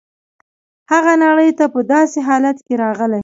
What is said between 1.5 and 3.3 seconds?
ته په داسې حالت کې راغلی.